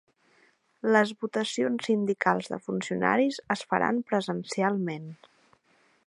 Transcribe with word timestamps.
Les 0.95 1.11
votacions 1.25 1.83
sindicals 1.89 2.49
de 2.53 2.59
funcionaris 2.69 3.39
es 3.57 3.63
faran 3.73 4.01
presencialment 4.13 5.07